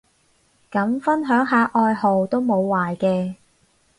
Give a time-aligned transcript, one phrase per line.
[0.71, 3.35] 咁分享下愛好都無壞嘅